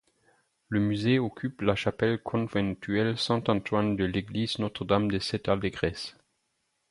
[0.67, 6.17] Le musée occupe la chapelle conventuelle Saint-Antoine de l'église Notre-Dame-des-Sept-Allégresses.